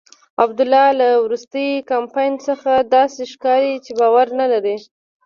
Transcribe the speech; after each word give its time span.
د 0.03 0.03
عبدالله 0.43 0.87
له 0.99 1.09
وروستي 1.25 1.67
کمپاین 1.91 2.33
څخه 2.47 2.71
داسې 2.95 3.21
ښکاري 3.33 3.73
چې 3.85 3.91
باور 3.99 4.27
نلري. 4.39 4.77